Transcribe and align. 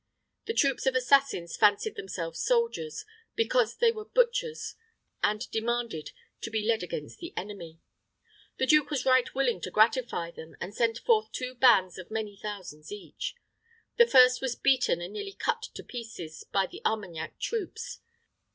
The 0.47 0.55
troops 0.55 0.87
of 0.87 0.95
assassins 0.95 1.55
fancied 1.55 1.93
themselves 1.93 2.39
soldiers, 2.41 3.05
because 3.35 3.75
they 3.77 3.91
were 3.91 4.05
butchers, 4.05 4.73
and 5.21 5.47
demanded 5.51 6.09
to 6.41 6.49
be 6.49 6.65
led 6.67 6.81
against 6.81 7.19
the 7.19 7.31
enemy. 7.37 7.81
The 8.57 8.65
duke 8.65 8.89
was 8.89 9.05
right 9.05 9.31
willing 9.35 9.61
to 9.61 9.69
gratify 9.69 10.31
them, 10.31 10.55
and 10.59 10.73
sent 10.73 10.97
forth 10.97 11.31
two 11.31 11.53
bands 11.53 11.99
of 11.99 12.09
many 12.09 12.35
thousands 12.35 12.91
each. 12.91 13.35
The 13.97 14.07
first 14.07 14.41
was 14.41 14.55
beaten 14.55 15.01
and 15.01 15.13
nearly 15.13 15.33
cut 15.33 15.61
to 15.75 15.83
pieces 15.83 16.45
by 16.51 16.65
the 16.65 16.81
Armagnac 16.83 17.37
troops. 17.37 17.99